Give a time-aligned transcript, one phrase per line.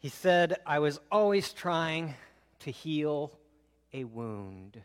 [0.00, 2.14] He said, I was always trying
[2.60, 3.38] to heal
[3.92, 4.80] a wound.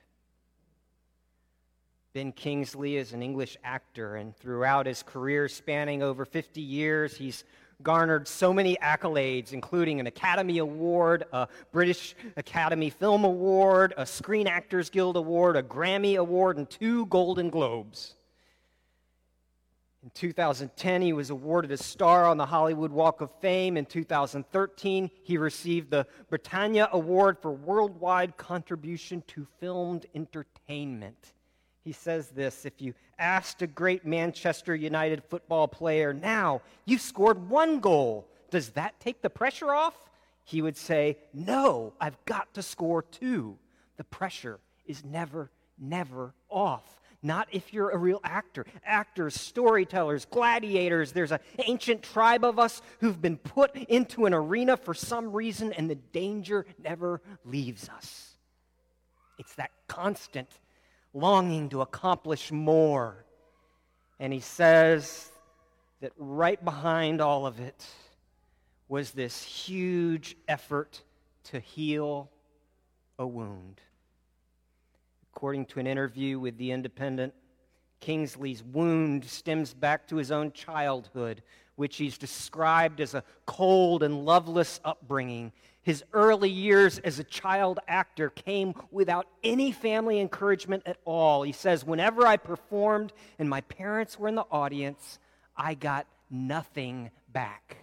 [2.11, 7.45] Ben Kingsley is an English actor, and throughout his career spanning over 50 years, he's
[7.81, 14.47] garnered so many accolades, including an Academy Award, a British Academy Film Award, a Screen
[14.47, 18.15] Actors Guild Award, a Grammy Award, and two Golden Globes.
[20.05, 23.75] In 2010, he was awarded a star on the Hollywood Walk of Fame.
[23.75, 31.33] In 2013, he received the Britannia Award for Worldwide Contribution to Filmed Entertainment.
[31.83, 37.49] He says this If you asked a great Manchester United football player, now you've scored
[37.49, 39.95] one goal, does that take the pressure off?
[40.43, 43.57] He would say, No, I've got to score two.
[43.97, 47.01] The pressure is never, never off.
[47.25, 48.67] Not if you're a real actor.
[48.85, 51.11] Actors, storytellers, gladiators.
[51.11, 55.73] There's an ancient tribe of us who've been put into an arena for some reason,
[55.73, 58.35] and the danger never leaves us.
[59.39, 60.49] It's that constant
[61.15, 63.25] longing to accomplish more.
[64.19, 65.31] And he says
[66.01, 67.87] that right behind all of it
[68.87, 71.01] was this huge effort
[71.45, 72.29] to heal
[73.17, 73.81] a wound.
[75.35, 77.33] According to an interview with The Independent,
[77.99, 81.43] Kingsley's wound stems back to his own childhood,
[81.75, 85.51] which he's described as a cold and loveless upbringing.
[85.81, 91.43] His early years as a child actor came without any family encouragement at all.
[91.43, 95.19] He says, Whenever I performed and my parents were in the audience,
[95.57, 97.75] I got nothing back.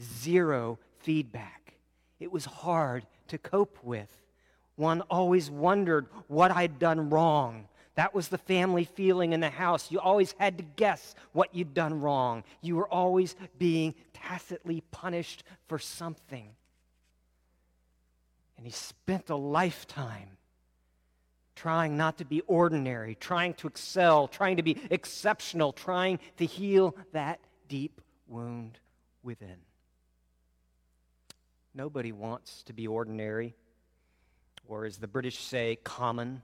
[0.00, 1.74] Zero feedback.
[2.18, 4.08] It was hard to cope with.
[4.80, 7.68] One always wondered what I'd done wrong.
[7.96, 9.92] That was the family feeling in the house.
[9.92, 12.44] You always had to guess what you'd done wrong.
[12.62, 16.48] You were always being tacitly punished for something.
[18.56, 20.38] And he spent a lifetime
[21.54, 26.96] trying not to be ordinary, trying to excel, trying to be exceptional, trying to heal
[27.12, 27.38] that
[27.68, 28.78] deep wound
[29.22, 29.58] within.
[31.74, 33.54] Nobody wants to be ordinary
[34.66, 36.42] or as the British say, common.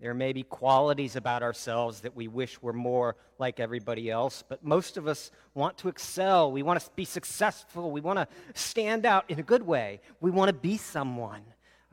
[0.00, 4.64] There may be qualities about ourselves that we wish were more like everybody else, but
[4.64, 6.50] most of us want to excel.
[6.50, 7.92] We want to be successful.
[7.92, 10.00] We want to stand out in a good way.
[10.20, 11.42] We want to be someone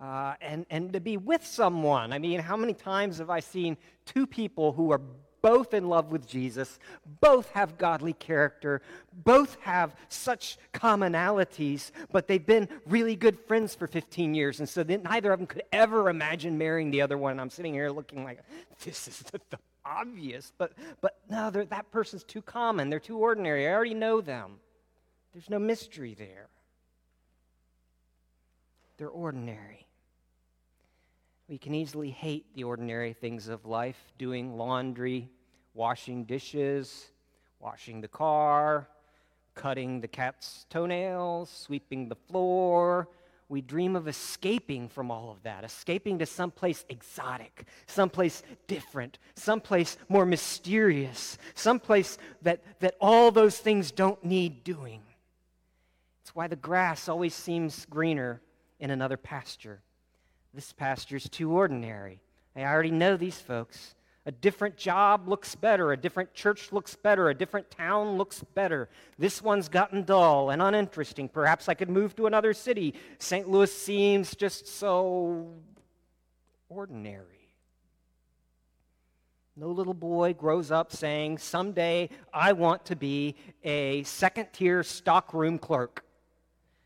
[0.02, 2.14] uh, and, and to be with someone.
[2.14, 5.02] I mean, how many times have I seen two people who are
[5.42, 6.80] both in love with Jesus,
[7.22, 8.82] both have godly character,
[9.24, 14.60] both have such commonalities, but they've been really good friends for 15 years.
[14.60, 17.40] And so neither of them could ever imagine marrying the other one.
[17.40, 18.40] I'm sitting here looking like,
[18.84, 20.54] this is the, the obvious.
[20.58, 22.90] But, but no, that person's too common.
[22.90, 23.68] They're too ordinary.
[23.68, 24.60] I already know them.
[25.34, 26.48] There's no mystery there.
[28.98, 29.88] They're ordinary.
[31.50, 35.32] We can easily hate the ordinary things of life doing laundry,
[35.74, 37.08] washing dishes,
[37.60, 38.88] washing the car,
[39.56, 43.10] cutting the cat's toenails, sweeping the floor.
[43.50, 49.98] We dream of escaping from all of that, escaping to someplace exotic, someplace different, someplace
[50.08, 55.02] more mysterious, someplace that, that all those things don't need doing.
[56.22, 58.40] It's why the grass always seems greener
[58.80, 59.82] in another pasture.
[60.54, 62.22] This pasture's too ordinary.
[62.56, 63.96] I already know these folks.
[64.26, 65.92] A different job looks better.
[65.92, 67.30] A different church looks better.
[67.30, 68.90] A different town looks better.
[69.18, 71.30] This one's gotten dull and uninteresting.
[71.30, 72.94] Perhaps I could move to another city.
[73.18, 73.48] St.
[73.50, 75.54] Louis seems just so
[76.68, 77.40] ordinary.
[79.56, 85.58] No little boy grows up saying, Someday I want to be a second tier stockroom
[85.60, 86.06] clerk.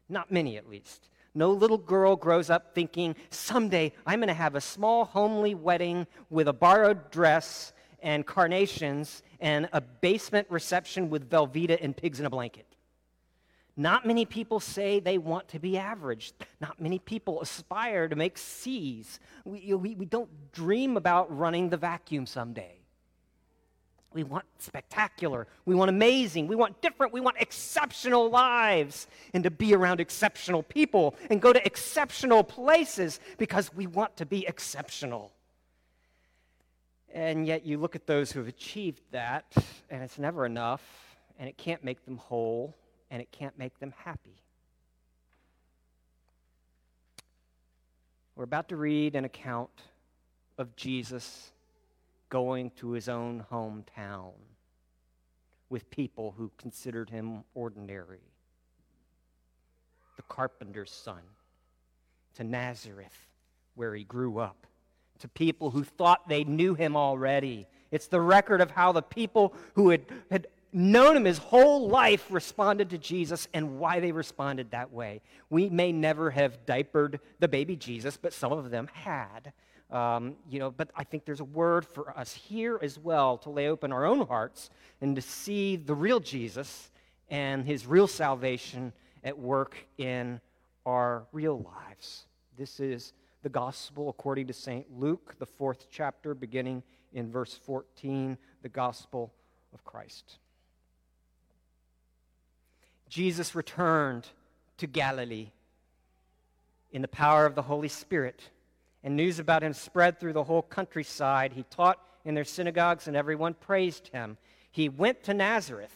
[0.10, 1.10] Not many, at least.
[1.36, 6.06] No little girl grows up thinking, someday I'm going to have a small, homely wedding
[6.30, 12.26] with a borrowed dress and carnations and a basement reception with Velveeta and pigs in
[12.26, 12.68] a blanket.
[13.76, 16.34] Not many people say they want to be average.
[16.62, 19.20] Not many people aspire to make C's.
[19.46, 22.83] We, we, we don't dream about running the vacuum someday.
[24.14, 25.48] We want spectacular.
[25.66, 26.48] We want amazing.
[26.48, 27.14] We want different.
[27.14, 33.20] We want exceptional lives and to be around exceptional people and go to exceptional places
[33.38, 35.32] because we want to be exceptional.
[37.14, 39.46] And yet you look at those who have achieved that,
[39.90, 40.82] and it's never enough,
[41.40, 42.76] and it can't make them whole,
[43.12, 44.42] and it can't make them happy.
[48.36, 49.70] We're about to read an account
[50.58, 51.53] of Jesus
[52.34, 54.32] going to his own hometown
[55.70, 58.24] with people who considered him ordinary.
[60.16, 61.22] The carpenter's son,
[62.34, 63.28] to Nazareth,
[63.76, 64.66] where he grew up,
[65.20, 67.68] to people who thought they knew him already.
[67.92, 70.02] It's the record of how the people who had,
[70.32, 75.22] had known him his whole life responded to Jesus and why they responded that way.
[75.52, 79.54] We may never have diapered the baby Jesus, but some of them had.
[79.94, 83.52] Um, you know, but I think there's a word for us here as well to
[83.52, 86.90] lay open our own hearts and to see the real Jesus
[87.30, 88.92] and his real salvation
[89.24, 90.42] at work in
[90.86, 92.26] our real lives.
[92.58, 93.14] This is
[93.44, 94.86] the gospel according to St.
[95.00, 96.82] Luke, the fourth chapter, beginning
[97.14, 99.32] in verse 14, the gospel
[99.74, 100.40] of Christ.
[103.10, 104.28] Jesus returned
[104.78, 105.52] to Galilee
[106.92, 108.42] in the power of the Holy Spirit,
[109.04, 111.54] and news about him spread through the whole countryside.
[111.54, 114.38] He taught in their synagogues, and everyone praised him.
[114.72, 115.94] He went to Nazareth,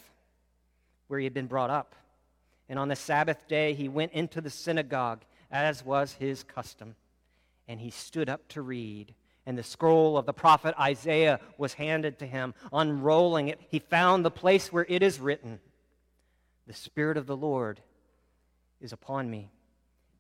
[1.08, 1.96] where he had been brought up.
[2.70, 6.96] And on the Sabbath day, he went into the synagogue, as was his custom.
[7.68, 9.14] And he stood up to read.
[9.46, 12.54] And the scroll of the prophet Isaiah was handed to him.
[12.74, 15.60] Unrolling it, he found the place where it is written
[16.68, 17.80] the Spirit of the Lord
[18.82, 19.50] is upon me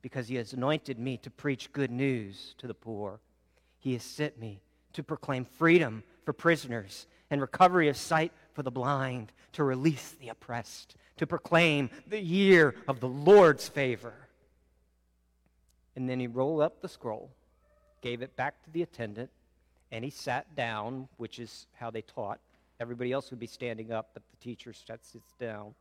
[0.01, 3.19] because he has anointed me to preach good news to the poor.
[3.79, 4.61] He has sent me
[4.93, 10.29] to proclaim freedom for prisoners and recovery of sight for the blind, to release the
[10.29, 14.13] oppressed, to proclaim the year of the Lord's favor.
[15.95, 17.31] And then he rolled up the scroll,
[18.01, 19.29] gave it back to the attendant,
[19.91, 22.39] and he sat down, which is how they taught.
[22.79, 25.73] Everybody else would be standing up, but the teacher sits down.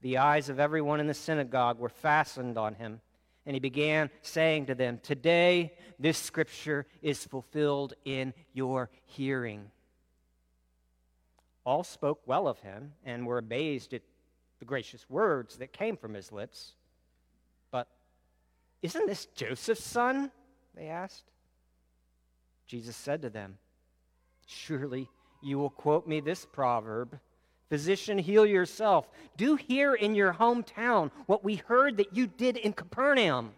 [0.00, 3.00] The eyes of everyone in the synagogue were fastened on him.
[3.48, 9.70] And he began saying to them, Today this scripture is fulfilled in your hearing.
[11.64, 14.02] All spoke well of him and were amazed at
[14.58, 16.74] the gracious words that came from his lips.
[17.70, 17.88] But
[18.82, 20.30] isn't this Joseph's son?
[20.74, 21.30] They asked.
[22.66, 23.56] Jesus said to them,
[24.46, 25.08] Surely
[25.40, 27.18] you will quote me this proverb
[27.68, 29.08] Physician, heal yourself.
[29.36, 33.52] Do here in your hometown what we heard that you did in Capernaum.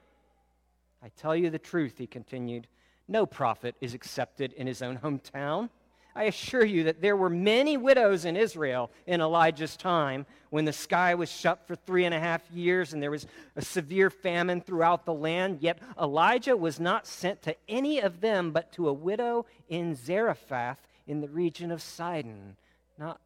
[1.03, 2.67] I tell you the truth, he continued.
[3.09, 5.71] No prophet is accepted in his own hometown.
[6.15, 10.73] I assure you that there were many widows in Israel in Elijah's time when the
[10.73, 14.61] sky was shut for three and a half years and there was a severe famine
[14.61, 15.59] throughout the land.
[15.61, 20.79] Yet Elijah was not sent to any of them but to a widow in Zarephath
[21.07, 22.57] in the region of Sidon.
[22.99, 23.21] Not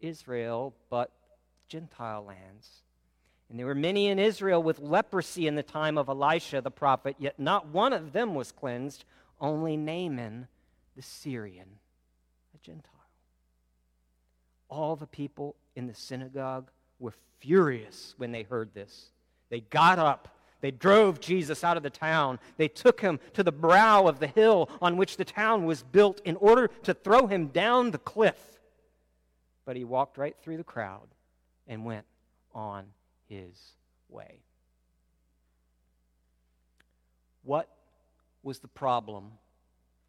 [0.00, 1.10] Israel, but
[1.68, 2.82] Gentile lands.
[3.48, 7.16] And there were many in Israel with leprosy in the time of Elisha the prophet,
[7.18, 9.04] yet not one of them was cleansed,
[9.40, 10.46] only Naaman
[10.96, 11.68] the Syrian,
[12.54, 12.90] a Gentile.
[14.68, 16.70] All the people in the synagogue
[17.00, 19.10] were furious when they heard this.
[19.48, 20.28] They got up.
[20.60, 22.38] They drove Jesus out of the town.
[22.56, 26.20] They took him to the brow of the hill on which the town was built
[26.24, 28.59] in order to throw him down the cliff
[29.64, 31.08] but he walked right through the crowd
[31.66, 32.06] and went
[32.54, 32.86] on
[33.28, 33.74] his
[34.08, 34.40] way.
[37.42, 37.68] What
[38.42, 39.32] was the problem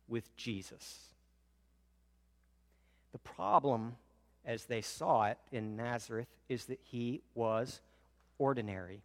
[0.08, 1.14] with Jesus?
[3.12, 3.96] The problem,
[4.46, 7.82] as they saw it in Nazareth, is that he was
[8.38, 9.02] ordinary.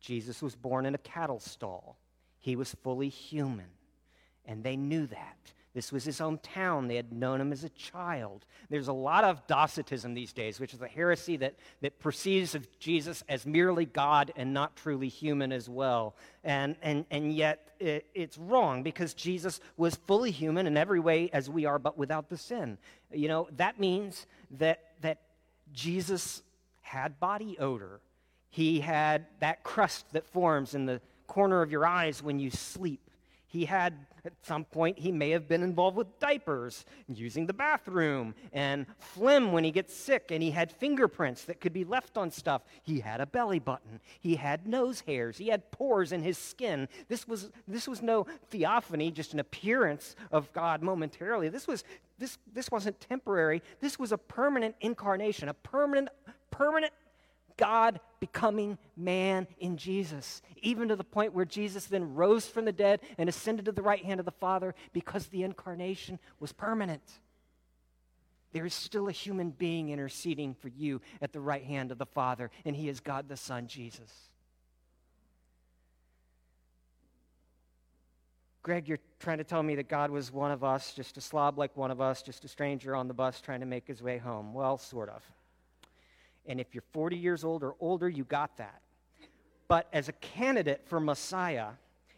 [0.00, 1.98] Jesus was born in a cattle stall.
[2.38, 3.70] He was fully human,
[4.44, 5.52] and they knew that.
[5.74, 6.88] This was his hometown.
[6.88, 8.46] They had known him as a child.
[8.70, 12.66] There's a lot of Docetism these days, which is a heresy that, that perceives of
[12.78, 16.16] Jesus as merely God and not truly human as well.
[16.42, 21.30] And, and, and yet it, it's wrong because Jesus was fully human in every way
[21.32, 22.78] as we are, but without the sin.
[23.12, 24.26] You know, that means
[24.58, 25.20] that, that
[25.72, 26.42] Jesus
[26.80, 28.00] had body odor.
[28.50, 33.10] He had that crust that forms in the corner of your eyes when you sleep.
[33.46, 33.94] He had,
[34.28, 39.52] at some point, he may have been involved with diapers, using the bathroom, and phlegm
[39.52, 42.62] when he gets sick, and he had fingerprints that could be left on stuff.
[42.82, 44.00] He had a belly button.
[44.20, 45.38] He had nose hairs.
[45.38, 46.88] He had pores in his skin.
[47.08, 51.48] This was, this was no theophany, just an appearance of God momentarily.
[51.48, 51.84] This, was,
[52.18, 53.62] this, this wasn't temporary.
[53.80, 56.10] This was a permanent incarnation, a permanent,
[56.50, 56.92] permanent
[57.58, 62.72] God becoming man in Jesus, even to the point where Jesus then rose from the
[62.72, 67.02] dead and ascended to the right hand of the Father because the incarnation was permanent.
[68.52, 72.06] There is still a human being interceding for you at the right hand of the
[72.06, 74.10] Father, and he is God the Son, Jesus.
[78.62, 81.58] Greg, you're trying to tell me that God was one of us, just a slob
[81.58, 84.18] like one of us, just a stranger on the bus trying to make his way
[84.18, 84.52] home.
[84.52, 85.22] Well, sort of.
[86.48, 88.80] And if you're 40 years old or older, you got that.
[89.68, 91.68] But as a candidate for Messiah,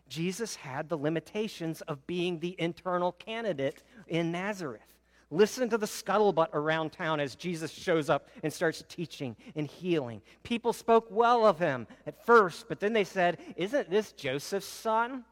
[0.09, 4.83] Jesus had the limitations of being the internal candidate in Nazareth.
[5.33, 10.23] Listen to the scuttlebutt around town as Jesus shows up and starts teaching and healing.
[10.43, 15.25] People spoke well of him at first, but then they said, Isn't this Joseph's son?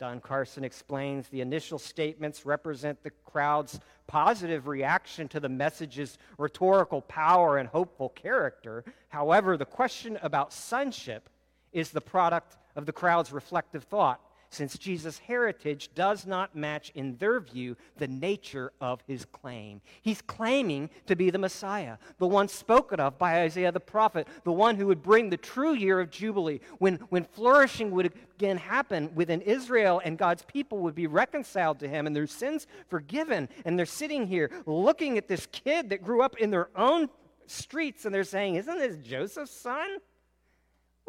[0.00, 7.02] Don Carson explains the initial statements represent the crowd's positive reaction to the message's rhetorical
[7.02, 8.82] power and hopeful character.
[9.10, 11.28] However, the question about sonship
[11.74, 17.16] is the product of the crowd's reflective thought since Jesus' heritage does not match, in
[17.16, 19.80] their view, the nature of his claim.
[20.02, 24.52] He's claiming to be the Messiah, the one spoken of by Isaiah the prophet, the
[24.52, 29.14] one who would bring the true year of Jubilee, when, when flourishing would again happen
[29.14, 33.48] within Israel and God's people would be reconciled to him and their sins forgiven.
[33.64, 37.08] And they're sitting here looking at this kid that grew up in their own
[37.46, 39.98] streets and they're saying, Isn't this Joseph's son?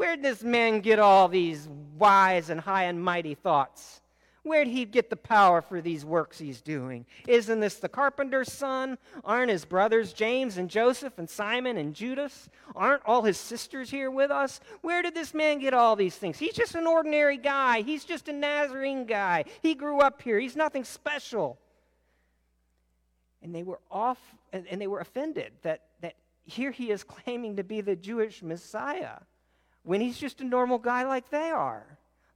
[0.01, 4.01] Where'd this man get all these wise and high and mighty thoughts?
[4.41, 7.05] Where'd he get the power for these works he's doing?
[7.27, 8.97] Isn't this the carpenter's son?
[9.23, 12.49] Aren't his brothers James and Joseph and Simon and Judas?
[12.75, 14.59] Aren't all his sisters here with us?
[14.81, 16.39] Where did this man get all these things?
[16.39, 17.83] He's just an ordinary guy.
[17.83, 19.45] He's just a Nazarene guy.
[19.61, 20.39] He grew up here.
[20.39, 21.59] He's nothing special.
[23.43, 24.17] And they were off
[24.51, 29.19] and, they were offended that, that here he is claiming to be the Jewish Messiah
[29.83, 31.85] when he's just a normal guy like they are.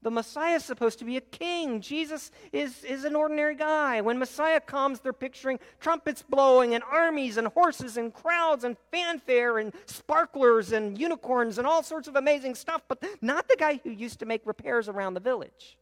[0.02, 1.82] The Messiah is supposed to be a king.
[1.82, 4.02] Jesus is, is an ordinary guy.
[4.02, 9.58] When Messiah comes, they're picturing trumpets blowing and armies and horses and crowds and fanfare
[9.58, 13.90] and sparklers and unicorns and all sorts of amazing stuff, but not the guy who
[13.90, 15.76] used to make repairs around the village.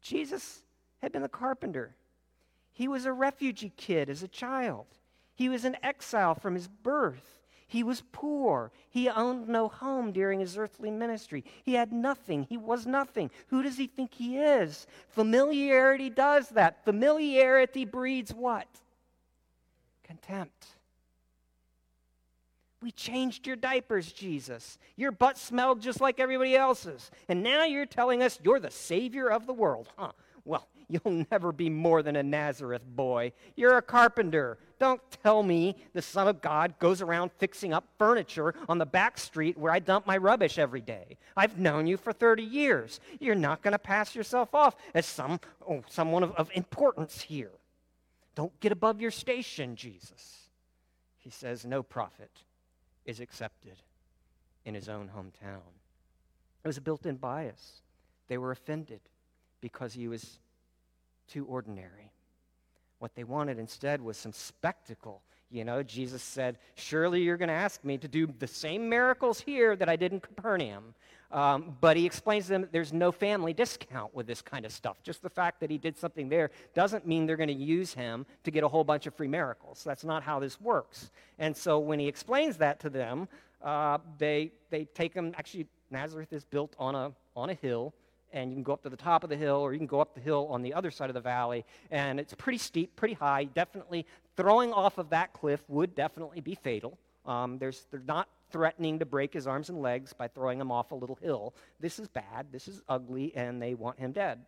[0.00, 0.62] Jesus
[1.02, 1.96] had been a carpenter.
[2.70, 4.86] He was a refugee kid as a child.
[5.34, 7.37] He was in exile from his birth.
[7.68, 8.72] He was poor.
[8.88, 11.44] He owned no home during his earthly ministry.
[11.62, 12.44] He had nothing.
[12.44, 13.30] He was nothing.
[13.48, 14.86] Who does he think he is?
[15.10, 16.82] Familiarity does that.
[16.84, 18.66] Familiarity breeds what?
[20.02, 20.66] Contempt.
[22.82, 24.78] We changed your diapers, Jesus.
[24.96, 27.10] Your butt smelled just like everybody else's.
[27.28, 30.12] And now you're telling us you're the Savior of the world, huh?
[30.46, 33.32] Well, you'll never be more than a Nazareth boy.
[33.56, 34.58] You're a carpenter.
[34.78, 39.18] Don't tell me the Son of God goes around fixing up furniture on the back
[39.18, 41.16] street where I dump my rubbish every day.
[41.36, 43.00] I've known you for 30 years.
[43.18, 47.50] You're not going to pass yourself off as some, oh, someone of, of importance here.
[48.36, 50.48] Don't get above your station, Jesus.
[51.16, 52.30] He says, No prophet
[53.04, 53.82] is accepted
[54.64, 55.62] in his own hometown.
[56.62, 57.82] It was a built in bias.
[58.28, 59.00] They were offended
[59.60, 60.38] because he was
[61.26, 62.12] too ordinary.
[62.98, 65.22] What they wanted instead was some spectacle.
[65.50, 69.40] You know, Jesus said, Surely you're going to ask me to do the same miracles
[69.40, 70.94] here that I did in Capernaum.
[71.30, 74.72] Um, but he explains to them that there's no family discount with this kind of
[74.72, 75.02] stuff.
[75.02, 78.24] Just the fact that he did something there doesn't mean they're going to use him
[78.44, 79.82] to get a whole bunch of free miracles.
[79.84, 81.10] That's not how this works.
[81.38, 83.28] And so when he explains that to them,
[83.62, 85.34] uh, they, they take him.
[85.36, 87.92] Actually, Nazareth is built on a, on a hill
[88.32, 90.00] and you can go up to the top of the hill or you can go
[90.00, 93.14] up the hill on the other side of the valley and it's pretty steep pretty
[93.14, 93.44] high.
[93.44, 94.06] Definitely
[94.36, 96.98] throwing off of that cliff would definitely be fatal.
[97.26, 97.72] Um, they're
[98.06, 101.54] not threatening to break his arms and legs by throwing him off a little hill.
[101.80, 102.46] This is bad.
[102.50, 104.40] This is ugly and they want him dead.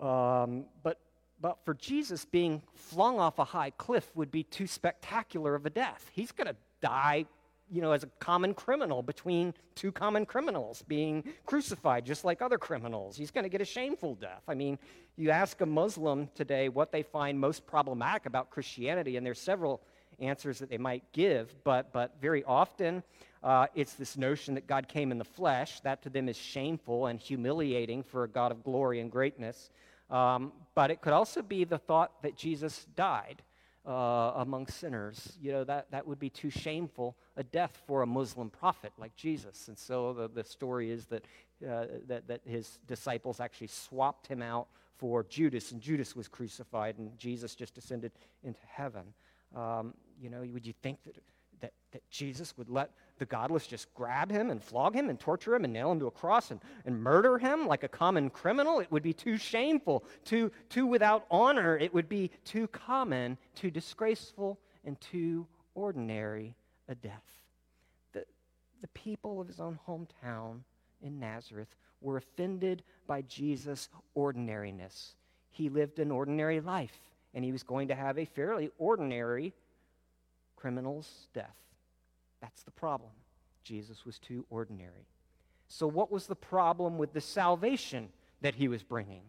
[0.00, 0.98] Um, but
[1.40, 5.70] but for jesus being flung off a high cliff would be too spectacular of a
[5.70, 6.10] death.
[6.12, 7.26] He's going to die
[7.70, 12.58] you know, as a common criminal between two common criminals being crucified, just like other
[12.58, 13.16] criminals.
[13.16, 14.42] He's going to get a shameful death.
[14.48, 14.78] I mean,
[15.16, 19.80] you ask a Muslim today what they find most problematic about Christianity, and there's several
[20.20, 23.02] answers that they might give, but, but very often
[23.42, 25.80] uh, it's this notion that God came in the flesh.
[25.80, 29.70] That to them is shameful and humiliating for a God of glory and greatness.
[30.10, 33.42] Um, but it could also be the thought that Jesus died
[33.86, 35.36] uh, among sinners.
[35.40, 39.14] You know, that, that would be too shameful a death for a Muslim prophet like
[39.16, 39.68] Jesus.
[39.68, 41.24] And so the, the story is that,
[41.68, 46.98] uh, that, that his disciples actually swapped him out for Judas, and Judas was crucified,
[46.98, 48.12] and Jesus just ascended
[48.42, 49.02] into heaven.
[49.54, 51.16] Um, you know, would you think that,
[51.60, 55.54] that, that Jesus would let the godless just grab him and flog him and torture
[55.54, 58.80] him and nail him to a cross and, and murder him like a common criminal,
[58.80, 61.76] it would be too shameful, too, too without honor.
[61.76, 66.56] It would be too common, too disgraceful, and too ordinary
[66.88, 67.24] a death.
[68.12, 68.24] The,
[68.80, 70.60] the people of his own hometown
[71.02, 75.14] in Nazareth were offended by Jesus' ordinariness.
[75.50, 76.98] He lived an ordinary life,
[77.32, 79.54] and he was going to have a fairly ordinary
[80.56, 81.56] criminal's death.
[82.44, 83.10] That's the problem.
[83.62, 85.06] Jesus was too ordinary.
[85.66, 88.10] So, what was the problem with the salvation
[88.42, 89.22] that he was bringing?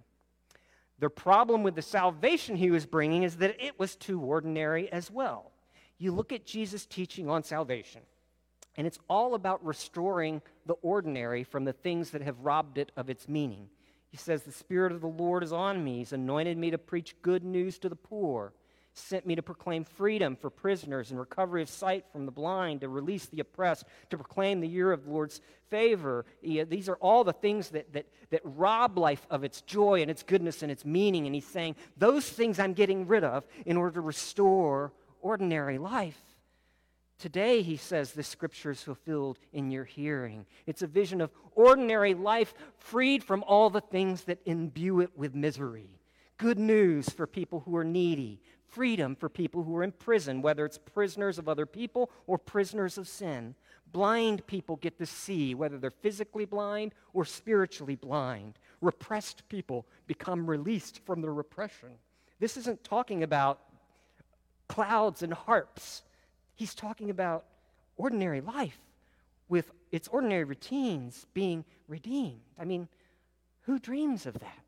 [1.00, 5.10] The problem with the salvation he was bringing is that it was too ordinary as
[5.10, 5.54] well.
[5.98, 8.02] You look at Jesus' teaching on salvation,
[8.76, 13.10] and it's all about restoring the ordinary from the things that have robbed it of
[13.10, 13.70] its meaning.
[14.10, 16.00] He says, The Spirit of the Lord is on me.
[16.00, 18.52] He's anointed me to preach good news to the poor
[18.98, 22.90] sent me to proclaim freedom for prisoners and recovery of sight from the blind, to
[22.90, 26.26] release the oppressed, to proclaim the year of the Lord's favor.
[26.42, 30.24] These are all the things that, that, that rob life of its joy and its
[30.24, 31.26] goodness and its meaning.
[31.26, 36.22] And he's saying, Those things I'm getting rid of in order to restore ordinary life.
[37.18, 40.46] Today, he says, this scripture is fulfilled in your hearing.
[40.66, 45.34] It's a vision of ordinary life freed from all the things that imbue it with
[45.34, 45.90] misery.
[46.38, 48.42] Good news for people who are needy,
[48.76, 52.98] freedom for people who are in prison, whether it's prisoners of other people or prisoners
[52.98, 53.56] of sin.
[53.94, 58.60] Blind people get to see, whether they're physically blind or spiritually blind.
[58.82, 61.92] Repressed people become released from their repression.
[62.42, 63.62] This isn't talking about
[64.68, 66.04] clouds and harps.
[66.56, 67.46] He's talking about
[67.96, 68.80] ordinary life
[69.48, 72.42] with its ordinary routines being redeemed.
[72.60, 72.90] I mean,
[73.62, 74.65] who dreams of that?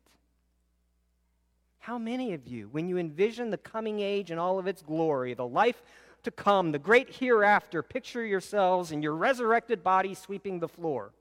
[1.88, 5.32] How many of you, when you envision the coming age and all of its glory,
[5.32, 5.80] the life
[6.22, 11.12] to come, the great hereafter, picture yourselves in your resurrected body sweeping the floor,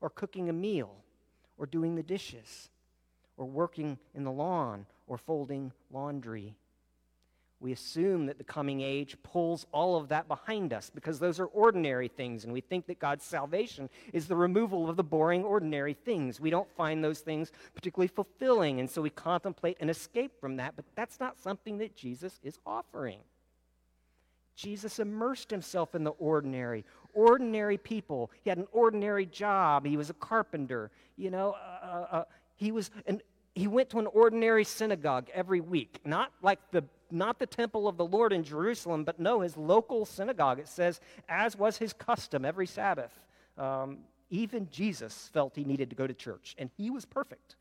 [0.00, 0.94] or cooking a meal,
[1.58, 2.70] or doing the dishes,
[3.36, 6.54] or working in the lawn, or folding laundry?
[7.58, 11.46] We assume that the coming age pulls all of that behind us because those are
[11.46, 15.94] ordinary things, and we think that God's salvation is the removal of the boring, ordinary
[15.94, 16.38] things.
[16.38, 20.76] We don't find those things particularly fulfilling, and so we contemplate an escape from that,
[20.76, 23.20] but that's not something that Jesus is offering.
[24.54, 26.84] Jesus immersed himself in the ordinary,
[27.14, 28.30] ordinary people.
[28.42, 29.86] He had an ordinary job.
[29.86, 30.90] He was a carpenter.
[31.16, 32.24] You know, uh, uh, uh
[32.56, 33.20] he was an
[33.56, 37.96] he went to an ordinary synagogue every week, not like the not the temple of
[37.96, 40.58] the Lord in Jerusalem, but no, his local synagogue.
[40.58, 43.16] It says, as was his custom every Sabbath.
[43.56, 47.54] Um, even Jesus felt he needed to go to church, and he was perfect.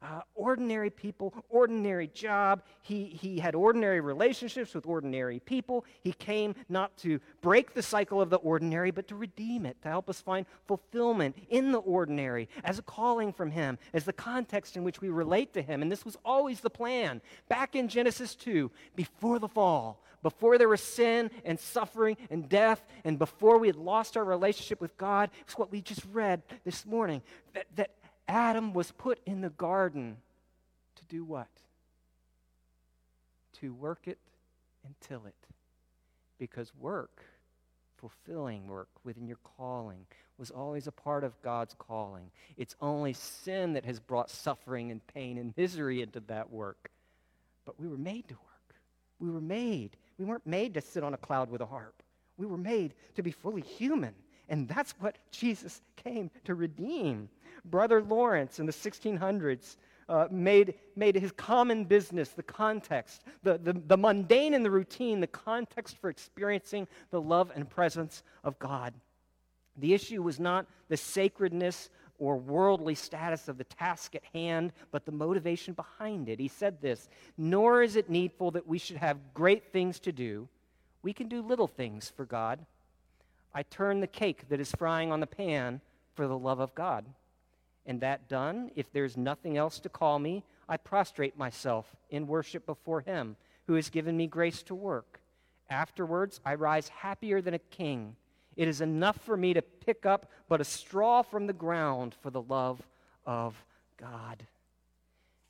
[0.00, 2.62] Uh, ordinary people, ordinary job.
[2.82, 5.84] He, he had ordinary relationships with ordinary people.
[6.02, 9.88] He came not to break the cycle of the ordinary, but to redeem it, to
[9.88, 14.76] help us find fulfillment in the ordinary as a calling from Him, as the context
[14.76, 15.82] in which we relate to Him.
[15.82, 17.20] And this was always the plan.
[17.48, 22.84] Back in Genesis 2, before the fall, before there was sin and suffering and death,
[23.04, 26.86] and before we had lost our relationship with God, it's what we just read this
[26.86, 27.22] morning
[27.54, 27.90] that, that
[28.28, 30.18] Adam was put in the garden
[30.96, 31.48] to do what?
[33.60, 34.18] To work it
[34.84, 35.34] and till it.
[36.38, 37.24] Because work,
[37.96, 40.06] fulfilling work within your calling,
[40.38, 42.30] was always a part of God's calling.
[42.56, 46.90] It's only sin that has brought suffering and pain and misery into that work.
[47.64, 48.74] But we were made to work.
[49.18, 49.96] We were made.
[50.18, 52.02] We weren't made to sit on a cloud with a harp.
[52.36, 54.14] We were made to be fully human.
[54.48, 57.28] And that's what Jesus came to redeem.
[57.64, 59.76] Brother Lawrence in the 1600s
[60.08, 65.20] uh, made, made his common business the context, the, the, the mundane and the routine,
[65.20, 68.94] the context for experiencing the love and presence of God.
[69.76, 75.04] The issue was not the sacredness or worldly status of the task at hand, but
[75.04, 76.40] the motivation behind it.
[76.40, 80.48] He said this Nor is it needful that we should have great things to do.
[81.02, 82.64] We can do little things for God.
[83.54, 85.80] I turn the cake that is frying on the pan
[86.14, 87.04] for the love of God.
[87.86, 92.66] And that done, if there's nothing else to call me, I prostrate myself in worship
[92.66, 95.20] before Him who has given me grace to work.
[95.70, 98.16] Afterwards, I rise happier than a king.
[98.56, 102.30] It is enough for me to pick up but a straw from the ground for
[102.30, 102.82] the love
[103.24, 103.54] of
[103.96, 104.46] God.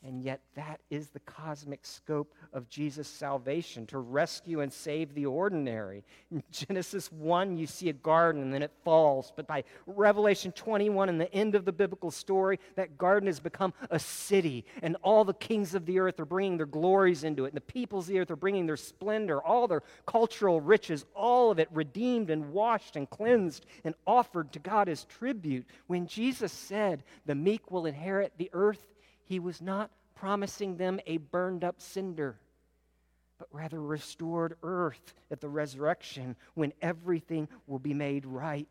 [0.04, 5.26] And yet, that is the cosmic scope of Jesus' salvation to rescue and save the
[5.26, 6.04] ordinary.
[6.30, 9.32] In Genesis 1, you see a garden and then it falls.
[9.34, 13.74] But by Revelation 21 and the end of the biblical story, that garden has become
[13.90, 14.64] a city.
[14.82, 17.48] And all the kings of the earth are bringing their glories into it.
[17.48, 21.50] And the peoples of the earth are bringing their splendor, all their cultural riches, all
[21.50, 25.66] of it redeemed and washed and cleansed and offered to God as tribute.
[25.88, 28.87] When Jesus said, The meek will inherit the earth,
[29.28, 32.36] he was not promising them a burned up cinder,
[33.38, 38.68] but rather restored earth at the resurrection when everything will be made right.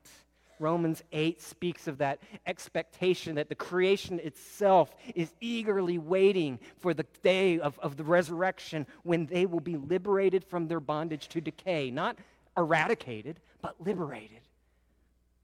[0.60, 7.06] Romans 8 speaks of that expectation that the creation itself is eagerly waiting for the
[7.22, 11.92] day of, of the resurrection when they will be liberated from their bondage to decay.
[11.92, 12.18] Not
[12.58, 14.40] eradicated, but liberated.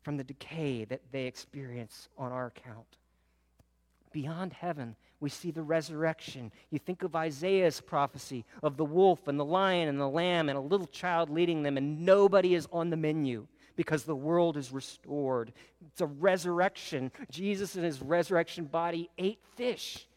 [0.02, 2.97] from the decay that they experience on our account.
[4.13, 6.52] Beyond heaven, we see the resurrection.
[6.69, 10.58] You think of Isaiah's prophecy of the wolf and the lion and the lamb and
[10.58, 14.71] a little child leading them, and nobody is on the menu because the world is
[14.71, 15.52] restored.
[15.88, 17.12] It's a resurrection.
[17.32, 20.08] Jesus in his resurrection body ate fish.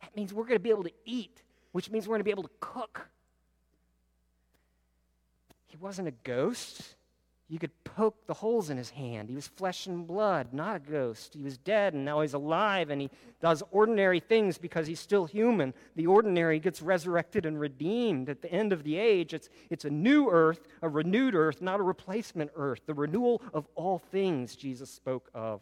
[0.00, 2.30] That means we're going to be able to eat, which means we're going to be
[2.30, 3.06] able to cook.
[5.66, 6.96] He wasn't a ghost.
[7.52, 9.28] You could poke the holes in his hand.
[9.28, 11.34] He was flesh and blood, not a ghost.
[11.34, 13.10] He was dead and now he's alive and he
[13.42, 15.74] does ordinary things because he's still human.
[15.94, 19.34] The ordinary gets resurrected and redeemed at the end of the age.
[19.34, 22.80] It's, it's a new earth, a renewed earth, not a replacement earth.
[22.86, 25.60] The renewal of all things Jesus spoke of.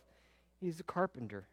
[0.60, 1.48] He's a carpenter.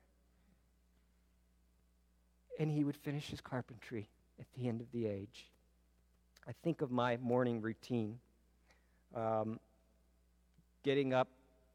[2.60, 4.08] And he would finish his carpentry
[4.39, 5.47] at the end of the age.
[6.47, 8.19] I think of my morning routine.
[9.15, 9.60] Um,
[10.88, 11.28] getting up,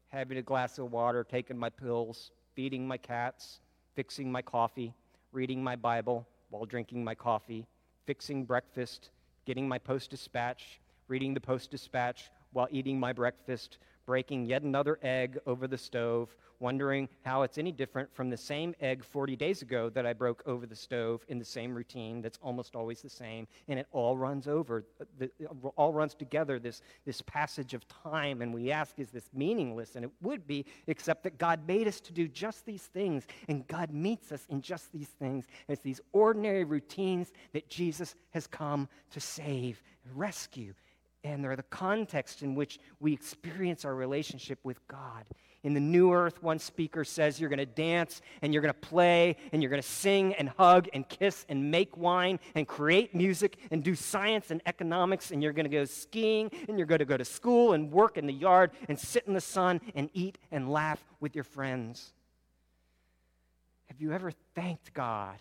[0.07, 3.59] having a glass of water, taking my pills, feeding my cats,
[3.93, 4.91] fixing my coffee,
[5.31, 7.67] reading my Bible while drinking my coffee,
[8.07, 9.11] fixing breakfast,
[9.45, 14.99] getting my Post Dispatch, reading the Post Dispatch while eating my breakfast, breaking yet another
[15.01, 19.61] egg over the stove, wondering how it's any different from the same egg 40 days
[19.61, 23.09] ago that I broke over the stove in the same routine that's almost always the
[23.09, 23.47] same.
[23.67, 24.85] And it all runs over,
[25.75, 28.41] all runs together, this, this passage of time.
[28.41, 29.95] And we ask, is this meaningless?
[29.95, 33.27] And it would be, except that God made us to do just these things.
[33.47, 35.45] And God meets us in just these things.
[35.67, 39.83] It's these ordinary routines that Jesus has come to save,
[40.15, 40.73] rescue.
[41.23, 45.25] And they're the context in which we experience our relationship with God.
[45.63, 48.79] In the new earth, one speaker says you're going to dance and you're going to
[48.79, 53.15] play and you're going to sing and hug and kiss and make wine and create
[53.15, 56.99] music and do science and economics and you're going to go skiing and you're going
[56.99, 60.09] to go to school and work in the yard and sit in the sun and
[60.13, 62.11] eat and laugh with your friends.
[63.85, 65.37] Have you ever thanked God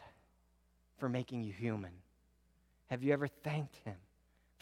[0.99, 1.91] for making you human?
[2.87, 3.97] Have you ever thanked Him?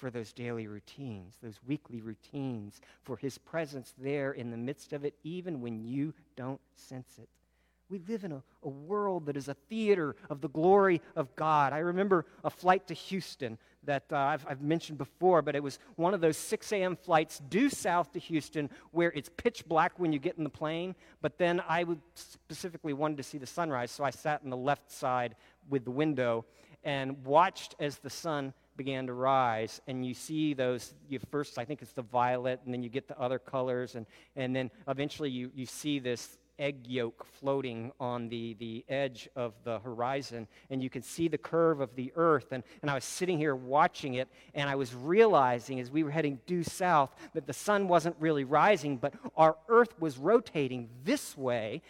[0.00, 5.04] For those daily routines, those weekly routines, for His presence there in the midst of
[5.04, 7.28] it, even when you don't sense it.
[7.90, 11.72] We live in a, a world that is a theater of the glory of God.
[11.72, 15.78] I remember a flight to Houston that uh, I've, I've, mentioned before, but it was
[15.96, 16.94] one of those 6 a.m.
[16.94, 20.94] flights due south to Houston where it's pitch black when you get in the plane.
[21.20, 21.84] But then I
[22.14, 25.34] specifically wanted to see the sunrise, so I sat on the left side
[25.68, 26.44] with the window
[26.84, 31.64] and watched as the sun began to rise and you see those you first i
[31.64, 34.06] think it's the violet and then you get the other colors and,
[34.36, 39.54] and then eventually you, you see this egg yolk floating on the, the edge of
[39.64, 43.04] the horizon and you can see the curve of the earth and, and i was
[43.04, 47.46] sitting here watching it and i was realizing as we were heading due south that
[47.46, 51.80] the sun wasn't really rising but our earth was rotating this way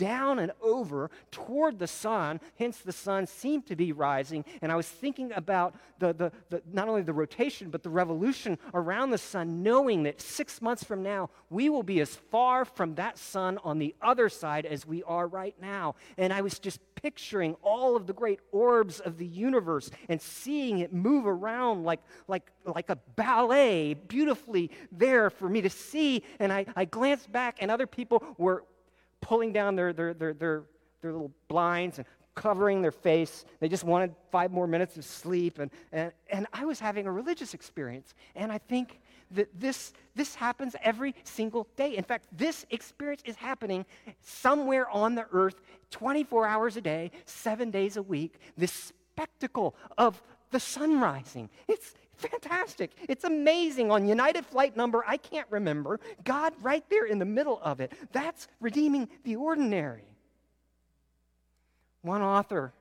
[0.00, 2.40] down and over toward the sun.
[2.58, 4.46] Hence, the sun seemed to be rising.
[4.62, 8.58] And I was thinking about the, the, the, not only the rotation, but the revolution
[8.72, 12.94] around the sun, knowing that six months from now, we will be as far from
[12.94, 15.96] that sun on the other side as we are right now.
[16.16, 20.78] And I was just picturing all of the great orbs of the universe and seeing
[20.78, 26.22] it move around like, like, like a ballet, beautifully there for me to see.
[26.38, 28.64] And I, I glanced back, and other people were,
[29.20, 30.62] pulling down their, their, their, their,
[31.02, 33.44] their little blinds and covering their face.
[33.58, 35.58] They just wanted five more minutes of sleep.
[35.58, 38.14] And, and, and I was having a religious experience.
[38.34, 39.00] And I think
[39.32, 41.96] that this, this happens every single day.
[41.96, 43.84] In fact, this experience is happening
[44.20, 48.38] somewhere on the earth 24 hours a day, seven days a week.
[48.56, 51.48] This spectacle of the sun rising.
[51.68, 52.92] It's, fantastic.
[53.08, 53.90] It's amazing.
[53.90, 56.00] On United flight number, I can't remember.
[56.24, 57.92] God right there in the middle of it.
[58.12, 60.04] That's redeeming the ordinary.
[62.02, 62.72] One author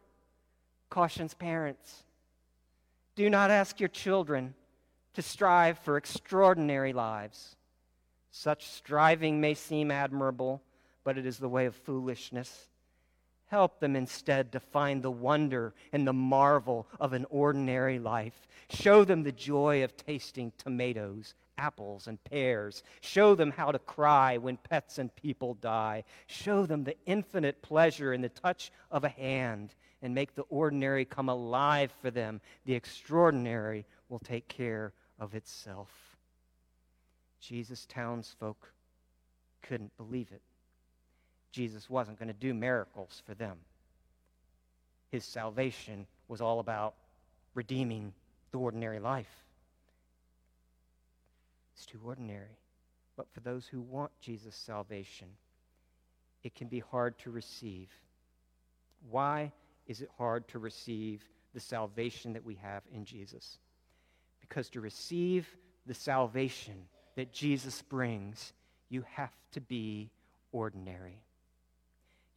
[0.89, 2.03] cautions parents
[3.15, 4.53] do not ask your children
[5.13, 7.57] to strive for extraordinary lives.
[8.31, 10.61] Such striving may seem admirable,
[11.03, 12.68] but it is the way of foolishness.
[13.49, 18.47] Help them instead to find the wonder and the marvel of an ordinary life.
[18.69, 22.83] Show them the joy of tasting tomatoes, apples, and pears.
[23.01, 26.03] Show them how to cry when pets and people die.
[26.27, 31.03] Show them the infinite pleasure in the touch of a hand and make the ordinary
[31.03, 32.41] come alive for them.
[32.65, 35.89] The extraordinary will take care of itself.
[37.39, 38.73] Jesus' townsfolk
[39.63, 40.41] couldn't believe it.
[41.51, 43.57] Jesus wasn't going to do miracles for them.
[45.11, 46.95] His salvation was all about
[47.55, 48.13] redeeming
[48.51, 49.45] the ordinary life.
[51.75, 52.57] It's too ordinary.
[53.15, 55.27] But for those who want Jesus' salvation,
[56.43, 57.89] it can be hard to receive.
[59.09, 59.51] Why
[59.87, 63.57] is it hard to receive the salvation that we have in Jesus?
[64.39, 65.47] Because to receive
[65.85, 66.85] the salvation
[67.15, 68.53] that Jesus brings,
[68.89, 70.11] you have to be
[70.51, 71.21] ordinary.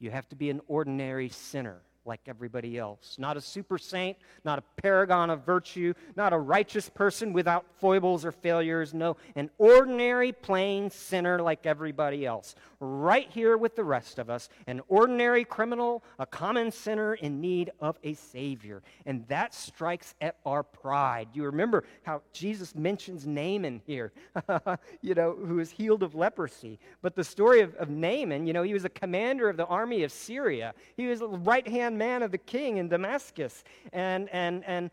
[0.02, 3.16] You have to be an ordinary sinner like everybody else.
[3.18, 8.24] Not a super saint, not a paragon of virtue, not a righteous person without foibles
[8.24, 8.92] or failures.
[8.92, 12.54] No, an ordinary, plain sinner like everybody else.
[12.80, 17.70] Right here with the rest of us, an ordinary criminal, a common sinner in need
[17.80, 18.82] of a Savior.
[19.06, 21.28] And that strikes at our pride.
[21.34, 24.12] You remember how Jesus mentions Naaman here,
[25.00, 26.80] you know, who is healed of leprosy.
[27.02, 30.02] But the story of, of Naaman, you know, he was a commander of the army
[30.02, 33.64] of Syria, he was a right hand man of the king in Damascus.
[33.92, 34.90] And, and, and,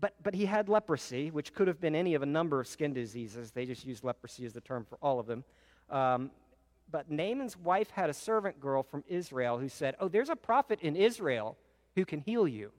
[0.00, 2.92] but, but he had leprosy, which could have been any of a number of skin
[2.92, 3.52] diseases.
[3.52, 5.44] They just used leprosy as the term for all of them.
[5.90, 6.30] Um,
[6.90, 10.78] but Naaman's wife had a servant girl from Israel who said, Oh, there's a prophet
[10.82, 11.56] in Israel
[11.94, 12.70] who can heal you.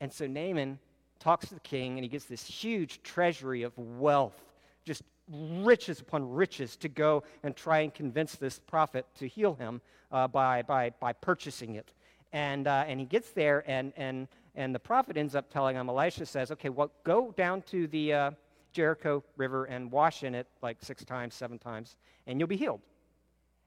[0.00, 0.78] And so Naaman
[1.18, 4.38] talks to the king, and he gets this huge treasury of wealth,
[4.84, 9.80] just riches upon riches to go and try and convince this prophet to heal him
[10.12, 11.92] uh, by, by, by purchasing it.
[12.32, 15.88] And, uh, and he gets there, and, and, and the prophet ends up telling him,
[15.88, 18.30] Elisha says, okay, well, go down to the uh,
[18.72, 22.80] Jericho River and wash in it like six times, seven times, and you'll be healed.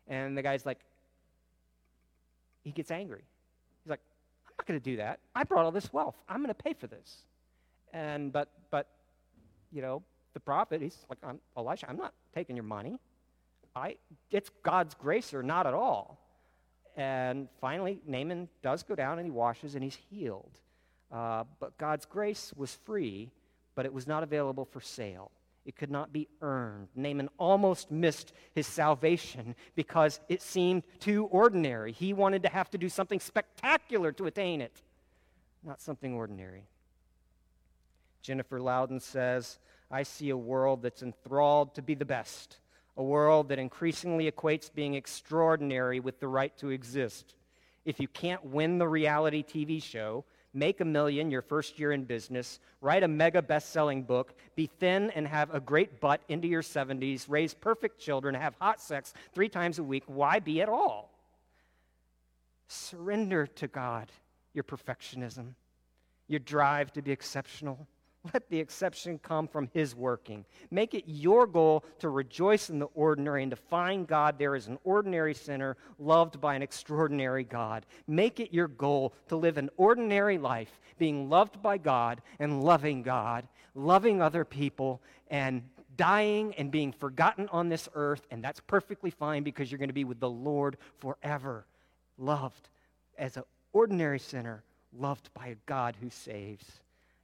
[0.08, 0.80] And the guy's like,
[2.64, 3.24] he gets angry.
[3.84, 4.02] He's like,
[4.48, 5.20] I'm not going to do that.
[5.36, 6.16] I brought all this wealth.
[6.28, 7.24] I'm going to pay for this.
[7.94, 8.88] And, but, but,
[9.72, 13.00] you know, the prophet, he's like, I'm, Elisha, I'm not taking your money.
[13.76, 13.98] I,
[14.32, 16.20] it's God's grace or not at all.
[16.96, 20.52] And finally, Naaman does go down and he washes and he's healed.
[21.12, 23.32] Uh, but God's grace was free,
[23.76, 25.32] but it was not available for sale.
[25.66, 26.88] It could not be earned.
[26.96, 31.92] Naaman almost missed his salvation because it seemed too ordinary.
[31.92, 34.82] He wanted to have to do something spectacular to attain it,
[35.64, 36.64] not something ordinary.
[38.22, 39.60] Jennifer Louden says,
[39.92, 42.58] I see a world that's enthralled to be the best,
[42.96, 47.36] a world that increasingly equates being extraordinary with the right to exist.
[47.86, 52.04] If you can't win the reality TV show, make a million your first year in
[52.04, 56.48] business, write a mega best selling book, be thin and have a great butt into
[56.48, 60.70] your 70s, raise perfect children, have hot sex three times a week, why be at
[60.70, 61.12] all?
[62.68, 64.12] Surrender to God
[64.54, 65.54] your perfectionism,
[66.28, 67.88] your drive to be exceptional
[68.34, 70.46] let the exception come from His working.
[70.72, 74.68] Make it your goal to rejoice in the ordinary and to find God there as
[74.68, 77.86] an ordinary sinner loved by an extraordinary God.
[78.08, 83.04] Make it your goal to live an ordinary life, being loved by God and loving
[83.04, 85.64] God, loving other people, and
[85.96, 88.26] dying and being forgotten on this earth.
[88.32, 91.66] And that's perfectly fine because you're going to be with the Lord forever,
[92.18, 92.70] loved
[93.18, 94.64] as an ordinary sinner,
[94.98, 96.66] loved by a God who saves.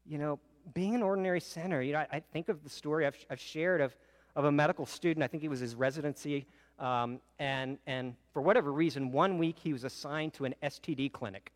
[0.05, 0.39] You know,
[0.73, 3.81] being an ordinary sinner, you know, I, I think of the story I've, I've, shared
[3.81, 3.95] of,
[4.35, 5.23] of a medical student.
[5.23, 6.45] I think he was his residency.
[6.79, 11.51] Um, and, and for whatever reason, one week he was assigned to an STD clinic.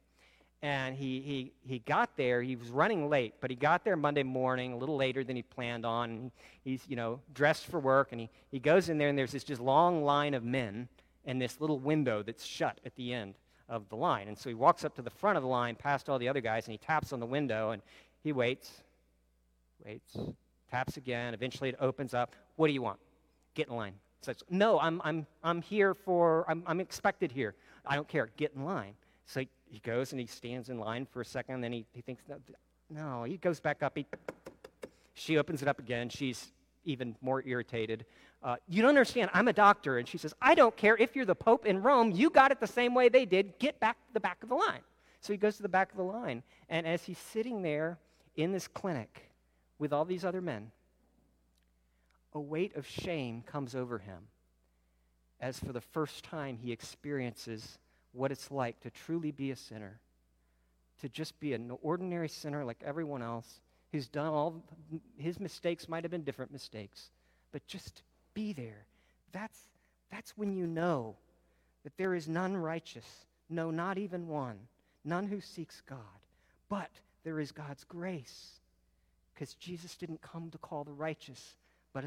[0.61, 4.23] And he, he, he got there, he was running late, but he got there Monday
[4.23, 6.09] morning, a little later than he planned on.
[6.09, 6.31] And
[6.65, 9.45] he's, you know, dressed for work, and he, he goes in there, and there's this
[9.45, 10.89] just long line of men
[11.25, 13.35] and this little window that's shut at the end
[13.69, 14.27] of the line.
[14.27, 16.41] And so he walks up to the front of the line, past all the other
[16.41, 17.81] guys, and he taps on the window, and
[18.21, 18.83] he waits,
[19.83, 20.17] waits,
[20.69, 21.33] taps again.
[21.33, 22.35] Eventually it opens up.
[22.55, 22.99] What do you want?
[23.55, 23.93] Get in line.
[24.21, 27.55] Says, no, I'm, I'm, I'm here for, I'm, I'm expected here.
[27.85, 28.29] I don't care.
[28.35, 28.93] Get in line.
[29.25, 32.01] So he goes and he stands in line for a second, and then he, he
[32.01, 32.37] thinks, no,
[32.89, 33.95] no, he goes back up.
[33.95, 34.05] He,
[35.13, 36.09] she opens it up again.
[36.09, 36.51] She's
[36.83, 38.05] even more irritated.
[38.41, 39.29] Uh, you don't understand.
[39.33, 39.99] I'm a doctor.
[39.99, 42.11] And she says, I don't care if you're the Pope in Rome.
[42.11, 43.59] You got it the same way they did.
[43.59, 44.81] Get back to the back of the line.
[45.21, 46.41] So he goes to the back of the line.
[46.69, 47.99] And as he's sitting there
[48.35, 49.28] in this clinic,
[49.79, 50.71] with all these other men,
[52.33, 54.27] a weight of shame comes over him
[55.39, 57.79] as for the first time he experiences
[58.11, 59.99] what it's like to truly be a sinner,
[61.01, 63.61] to just be an ordinary sinner like everyone else
[63.91, 64.61] who's done all
[65.17, 67.09] his mistakes might have been different mistakes,
[67.51, 68.85] but just be there.
[69.31, 69.59] That's,
[70.11, 71.15] that's when you know
[71.83, 73.05] that there is none righteous,
[73.49, 74.57] no, not even one,
[75.05, 75.99] none who seeks God,
[76.67, 76.89] but
[77.23, 78.58] there is God's grace
[79.39, 81.55] because Jesus didn't come to call the righteous,
[81.93, 82.03] but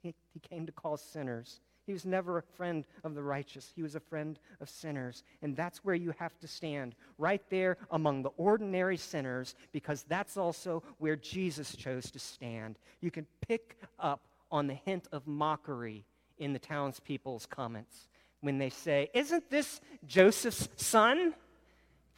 [0.00, 0.14] he
[0.48, 1.58] came to call sinners.
[1.86, 3.72] He was never a friend of the righteous.
[3.74, 5.24] He was a friend of sinners.
[5.42, 10.36] And that's where you have to stand, right there among the ordinary sinners, because that's
[10.36, 12.78] also where Jesus chose to stand.
[13.00, 14.20] You can pick up
[14.52, 16.04] on the hint of mockery
[16.38, 18.06] in the townspeople's comments
[18.40, 21.34] when they say, Isn't this Joseph's son?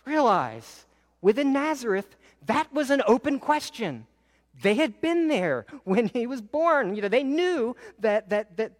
[0.04, 0.84] Realize,
[1.22, 4.06] within Nazareth, that was an open question.
[4.62, 6.94] They had been there when he was born.
[6.94, 8.72] You know, they knew that, that, that,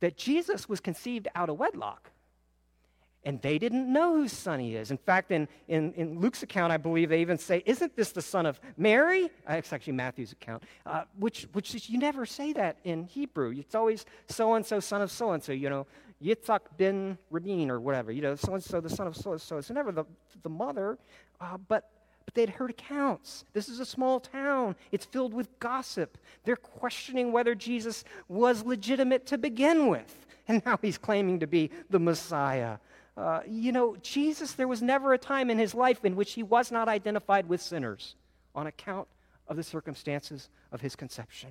[0.00, 2.10] that Jesus was conceived out of wedlock.
[3.22, 4.90] And they didn't know whose son he is.
[4.90, 8.22] In fact, in, in, in, Luke's account, I believe they even say, Isn't this the
[8.22, 9.24] son of Mary?
[9.48, 13.52] Uh, it's actually Matthew's account, uh, which, which is, you never say that in Hebrew.
[13.58, 15.86] It's always so and so, son of so and so, you know,
[16.22, 19.40] Yitzhak ben Rabin or whatever, you know, so and so, the son of so and
[19.40, 19.58] so.
[19.58, 20.04] It's never the,
[20.42, 20.98] the mother,
[21.42, 21.90] uh, but,
[22.30, 23.44] but they'd heard accounts.
[23.54, 26.16] This is a small town, it's filled with gossip.
[26.44, 30.26] They're questioning whether Jesus was legitimate to begin with.
[30.46, 32.76] And now he's claiming to be the Messiah.
[33.16, 36.44] Uh, you know, Jesus, there was never a time in his life in which he
[36.44, 38.14] was not identified with sinners
[38.54, 39.08] on account
[39.48, 41.50] of the circumstances of his conception.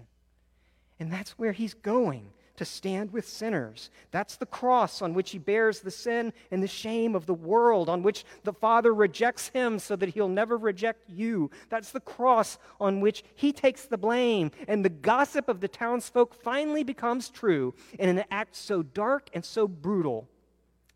[0.98, 3.90] And that's where he's going to stand with sinners.
[4.12, 7.88] That's the cross on which he bears the sin and the shame of the world,
[7.88, 11.50] on which the Father rejects him so that he'll never reject you.
[11.70, 16.34] That's the cross on which he takes the blame, and the gossip of the townsfolk
[16.34, 20.28] finally becomes true in an act so dark and so brutal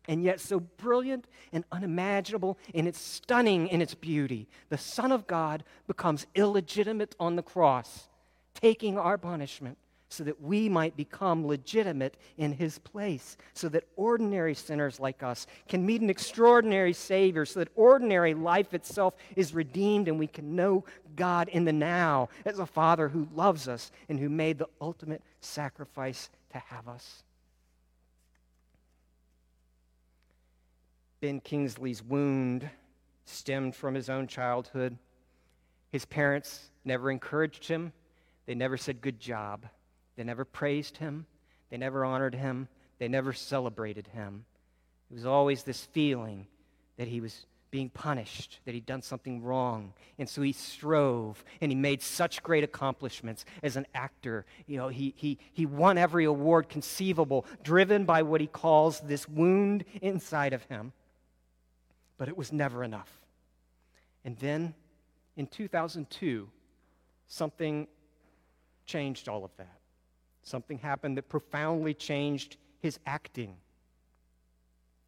[0.06, 4.48] and yet so brilliant and unimaginable, and it's stunning in its beauty.
[4.68, 8.10] The Son of God becomes illegitimate on the cross,
[8.52, 9.78] taking our punishment
[10.14, 15.46] so that we might become legitimate in his place, so that ordinary sinners like us
[15.68, 20.54] can meet an extraordinary Savior, so that ordinary life itself is redeemed and we can
[20.54, 20.84] know
[21.16, 25.22] God in the now as a Father who loves us and who made the ultimate
[25.40, 27.24] sacrifice to have us.
[31.20, 32.68] Ben Kingsley's wound
[33.24, 34.98] stemmed from his own childhood.
[35.90, 37.92] His parents never encouraged him,
[38.46, 39.66] they never said, Good job.
[40.16, 41.26] They never praised him,
[41.70, 44.44] they never honored him, they never celebrated him.
[45.10, 46.46] It was always this feeling
[46.96, 49.92] that he was being punished, that he'd done something wrong.
[50.18, 54.46] And so he strove and he made such great accomplishments as an actor.
[54.66, 59.28] You know, he, he, he won every award conceivable, driven by what he calls this
[59.28, 60.92] wound inside of him
[62.18, 63.10] but it was never enough.
[64.24, 64.74] And then
[65.36, 66.48] in 2002,
[67.26, 67.88] something
[68.86, 69.78] changed all of that.
[70.44, 73.56] Something happened that profoundly changed his acting,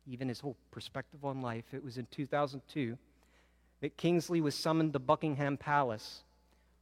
[0.06, 1.66] even his whole perspective on life.
[1.72, 2.96] It was in 2002
[3.82, 6.24] that Kingsley was summoned to Buckingham Palace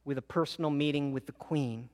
[0.05, 1.89] with a personal meeting with the Queen.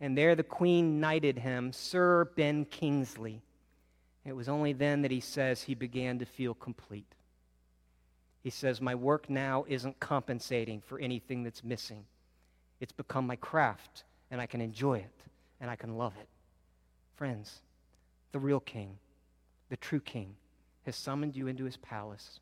[0.00, 3.40] And there the Queen knighted him Sir Ben Kingsley.
[4.24, 7.14] It was only then that he says he began to feel complete.
[8.42, 12.04] He says, My work now isn't compensating for anything that's missing.
[12.80, 15.24] It's become my craft, and I can enjoy it,
[15.60, 16.28] and I can love it.
[17.14, 17.62] Friends,
[18.32, 18.98] the real king,
[19.68, 20.36] the true king,
[20.84, 22.40] has summoned you into his palace.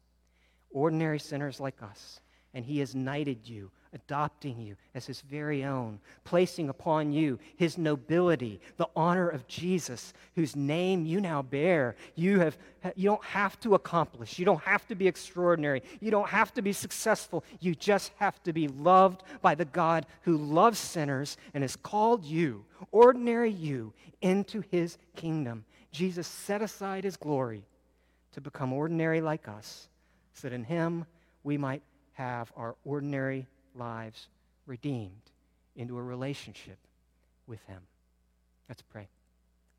[0.70, 2.20] Ordinary sinners like us,
[2.54, 7.78] and he has knighted you adopting you as his very own, placing upon you his
[7.78, 11.94] nobility, the honor of Jesus, whose name you now bear.
[12.16, 12.58] You, have,
[12.96, 16.62] you don't have to accomplish, you don't have to be extraordinary, you don't have to
[16.62, 17.44] be successful.
[17.60, 22.24] You just have to be loved by the God who loves sinners and has called
[22.24, 25.64] you, ordinary you, into his kingdom.
[25.92, 27.64] Jesus set aside his glory
[28.32, 29.88] to become ordinary like us,
[30.32, 31.06] so that in him
[31.44, 31.82] we might
[32.14, 34.28] have our ordinary lives
[34.66, 35.30] redeemed
[35.76, 36.78] into a relationship
[37.46, 37.82] with Him.
[38.68, 39.08] Let's pray.